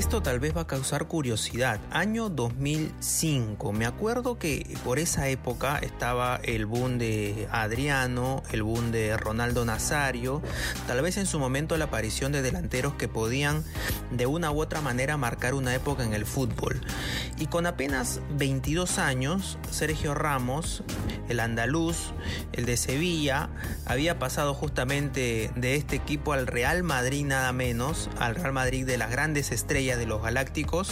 [0.00, 1.78] Esto tal vez va a causar curiosidad.
[1.90, 3.70] Año 2005.
[3.74, 9.66] Me acuerdo que por esa época estaba el boom de Adriano, el boom de Ronaldo
[9.66, 10.40] Nazario,
[10.86, 13.62] tal vez en su momento la aparición de delanteros que podían
[14.10, 16.80] de una u otra manera marcar una época en el fútbol.
[17.38, 20.82] Y con apenas 22 años, Sergio Ramos,
[21.28, 22.14] el andaluz,
[22.52, 23.50] el de Sevilla,
[23.84, 28.96] había pasado justamente de este equipo al Real Madrid nada menos, al Real Madrid de
[28.96, 30.90] las grandes estrellas de los Galácticos,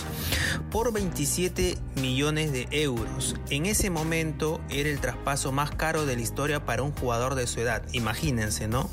[0.70, 3.36] por 27 millones de euros.
[3.50, 7.46] En ese momento era el traspaso más caro de la historia para un jugador de
[7.46, 8.90] su edad, imagínense, ¿no?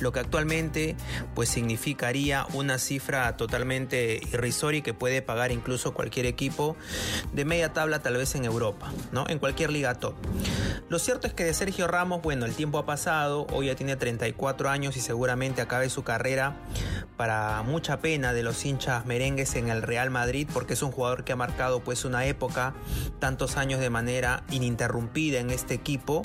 [0.00, 0.96] Lo que actualmente
[1.34, 6.76] pues significaría una cifra totalmente irrisoria que puede pagar incluso cualquier equipo
[7.32, 9.28] de media tabla tal vez en Europa, ¿no?
[9.28, 10.14] En cualquier liga top.
[10.88, 13.96] Lo cierto es que de Sergio Ramos, bueno, el tiempo ha pasado, hoy ya tiene
[13.96, 16.56] 34 años y seguramente acabe su carrera
[17.16, 21.24] para mucha pena de los hinchas merengues en el Real Madrid porque es un jugador
[21.24, 22.74] que ha marcado pues una época,
[23.18, 26.22] tantos años de manera ininterrumpida en este equipo.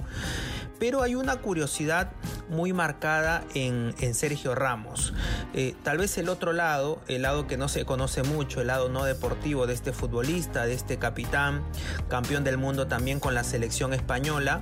[0.79, 2.11] Pero hay una curiosidad
[2.49, 5.13] muy marcada en, Sergio Ramos.
[5.53, 8.89] Eh, tal vez el otro lado, el lado que no se conoce mucho, el lado
[8.89, 11.63] no deportivo de este futbolista, de este capitán,
[12.09, 14.61] campeón del mundo también con la selección española,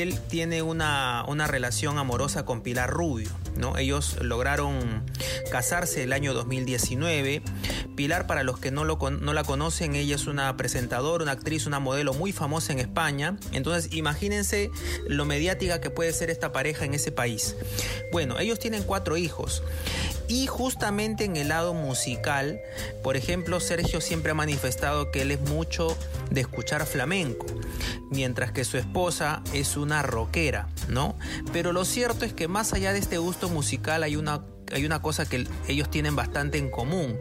[0.00, 3.76] él tiene una, una relación amorosa con Pilar Rubio ¿no?
[3.76, 5.04] Ellos lograron
[5.50, 7.42] casarse el año 2019.
[7.96, 11.66] Pilar, para los que no, lo, no la conocen, ella es una presentadora, una actriz,
[11.66, 13.36] una modelo muy famosa en España.
[13.52, 14.70] Entonces, imagínense
[15.06, 17.56] lo mediática que puede ser esta pareja en ese país.
[18.10, 19.62] Bueno, ellos tienen cuatro hijos.
[20.32, 22.58] Y justamente en el lado musical,
[23.02, 25.94] por ejemplo, Sergio siempre ha manifestado que él es mucho
[26.30, 27.44] de escuchar flamenco,
[28.10, 31.18] mientras que su esposa es una rockera, ¿no?
[31.52, 34.40] Pero lo cierto es que más allá de este gusto musical hay una
[34.72, 37.18] hay una cosa que ellos tienen bastante en común,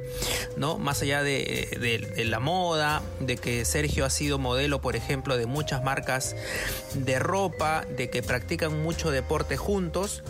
[0.55, 0.77] ¿no?
[0.77, 5.47] Más allá de, de, la moda, de que Sergio ha sido modelo, por ejemplo, de
[5.47, 6.33] muchas marcas
[6.93, 10.23] de ropa, de que practican mucho deporte juntos,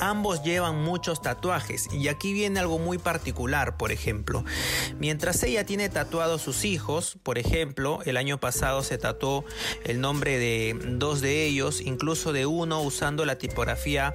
[0.00, 4.44] Ambos llevan muchos tatuajes y aquí viene algo muy particular, por ejemplo.
[4.98, 9.44] Mientras ella tiene tatuados sus hijos, por ejemplo, el año pasado se tatuó
[9.84, 14.12] el nombre de dos de ellos, incluso de uno usando la tipografía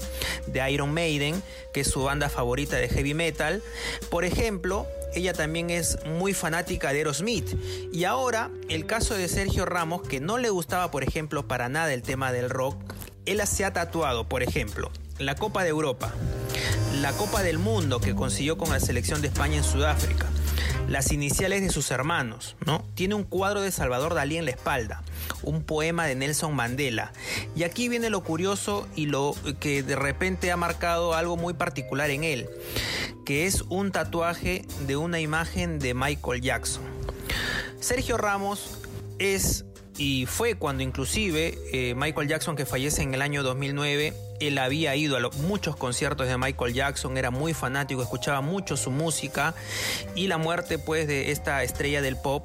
[0.48, 1.42] de Iron Maiden,
[1.74, 3.62] que es su banda favorita de heavy metal.
[4.10, 7.56] Por ejemplo, ella también es muy fanática de Aerosmith.
[7.92, 11.94] Y ahora, el caso de Sergio Ramos, que no le gustaba, por ejemplo, para nada
[11.94, 12.78] el tema del rock,
[13.26, 16.14] él se ha tatuado, por ejemplo, la Copa de Europa,
[17.02, 20.28] la Copa del Mundo que consiguió con la selección de España en Sudáfrica,
[20.88, 22.84] las iniciales de sus hermanos, ¿no?
[22.96, 25.04] Tiene un cuadro de Salvador Dalí en la espalda,
[25.42, 27.14] un poema de Nelson Mandela.
[27.56, 32.10] Y aquí viene lo curioso y lo que de repente ha marcado algo muy particular
[32.10, 32.50] en él,
[33.26, 36.84] que es un tatuaje de una imagen de Michael Jackson.
[37.80, 38.78] Sergio Ramos
[39.20, 39.66] es
[39.98, 44.96] y fue cuando inclusive eh, Michael Jackson que fallece en el año 2009 él había
[44.96, 49.54] ido a muchos conciertos de Michael Jackson, era muy fanático, escuchaba mucho su música
[50.16, 52.44] y la muerte pues de esta estrella del pop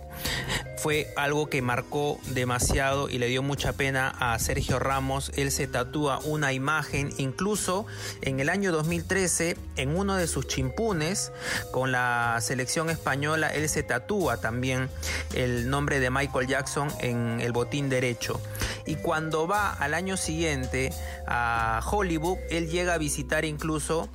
[0.78, 5.33] fue algo que marcó demasiado y le dio mucha pena a Sergio Ramos.
[5.34, 7.87] Él se tatúa una imagen, incluso
[8.22, 11.33] en el año 2013, en uno de sus chimpunes
[11.72, 14.88] con la selección española, él se tatúa también
[15.34, 18.41] el nombre de Michael Jackson en el botín derecho.
[18.87, 20.93] Y cuando va al año siguiente
[21.27, 24.09] a Hollywood, él llega a visitar incluso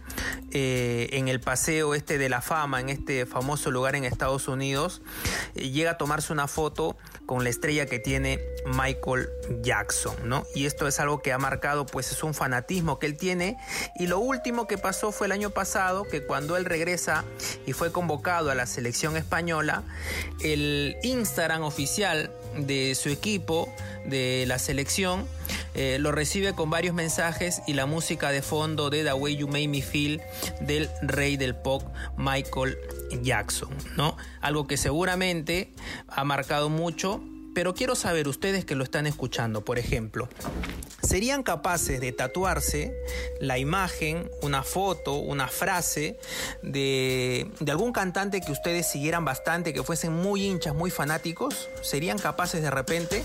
[0.55, 5.01] eh, en el paseo este de la fama, en este famoso lugar en Estados Unidos,
[5.55, 6.95] eh, llega a tomarse una foto
[7.25, 9.29] con la estrella que tiene Michael
[9.61, 10.43] Jackson, ¿no?
[10.53, 13.57] Y esto es algo que ha marcado, pues es un fanatismo que él tiene.
[13.95, 17.25] Y lo último que pasó fue el año pasado, que cuando él regresa
[17.65, 19.83] y fue convocado a la selección española,
[20.41, 23.73] el Instagram oficial de su equipo,
[24.05, 25.27] de la selección,
[25.75, 29.47] eh, lo recibe con varios mensajes y la música de fondo de The Way You
[29.47, 30.21] Made Me Feel
[30.61, 31.83] del rey del pop
[32.17, 32.77] Michael
[33.21, 34.17] Jackson, ¿no?
[34.41, 35.71] Algo que seguramente
[36.07, 37.21] ha marcado mucho
[37.53, 40.27] Pero quiero saber ustedes que lo están escuchando, por ejemplo,
[41.03, 42.95] ¿serían capaces de tatuarse
[43.39, 46.17] la imagen, una foto, una frase
[46.63, 51.69] de, de algún cantante que ustedes siguieran bastante, que fuesen muy hinchas, muy fanáticos?
[51.83, 53.23] ¿Serían capaces de repente?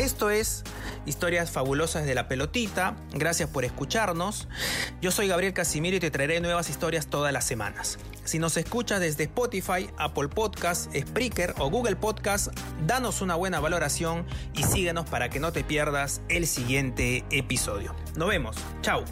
[0.00, 0.64] Esto es
[1.04, 2.96] Historias Fabulosas de la Pelotita.
[3.12, 4.48] Gracias por escucharnos.
[5.02, 7.98] Yo soy Gabriel Casimiro y te traeré nuevas historias todas las semanas.
[8.24, 12.48] Si nos escuchas desde Spotify, Apple Podcast, Spreaker o Google Podcast,
[12.86, 14.24] danos una buena valoración
[14.54, 17.94] y síguenos para que no te pierdas el siguiente episodio.
[18.16, 18.56] Nos vemos.
[18.80, 19.04] Chao.